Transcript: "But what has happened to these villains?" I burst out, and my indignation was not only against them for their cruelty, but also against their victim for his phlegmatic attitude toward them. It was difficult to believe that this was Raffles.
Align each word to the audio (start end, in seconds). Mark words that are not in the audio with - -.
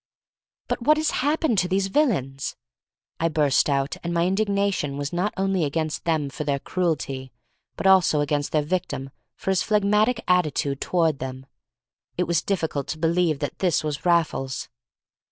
"But 0.67 0.81
what 0.81 0.97
has 0.97 1.11
happened 1.21 1.59
to 1.59 1.67
these 1.67 1.85
villains?" 1.85 2.55
I 3.19 3.29
burst 3.29 3.69
out, 3.69 3.97
and 4.03 4.11
my 4.11 4.25
indignation 4.25 4.97
was 4.97 5.13
not 5.13 5.31
only 5.37 5.63
against 5.63 6.05
them 6.05 6.31
for 6.31 6.43
their 6.43 6.57
cruelty, 6.57 7.31
but 7.75 7.85
also 7.85 8.19
against 8.21 8.51
their 8.51 8.63
victim 8.63 9.11
for 9.35 9.51
his 9.51 9.61
phlegmatic 9.61 10.23
attitude 10.27 10.81
toward 10.81 11.19
them. 11.19 11.45
It 12.17 12.23
was 12.23 12.41
difficult 12.41 12.87
to 12.87 12.97
believe 12.97 13.37
that 13.41 13.59
this 13.59 13.83
was 13.83 14.03
Raffles. 14.03 14.69